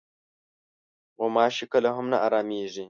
غوماشې 1.17 1.65
کله 1.73 1.89
هم 1.95 2.05
نه 2.13 2.17
ارامېږي. 2.25 2.79